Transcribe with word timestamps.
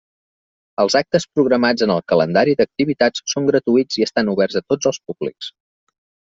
Els 0.83 0.95
actes 0.99 1.27
programats 1.37 1.85
en 1.87 1.93
el 1.97 2.01
Calendari 2.13 2.57
d'activitats 2.63 3.23
són 3.35 3.53
gratuïts 3.53 4.01
i 4.01 4.09
estan 4.09 4.35
oberts 4.37 4.61
a 4.63 4.67
tots 4.67 4.93
els 4.95 5.03
públics. 5.11 5.55